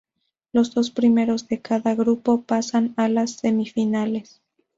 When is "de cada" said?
1.47-1.93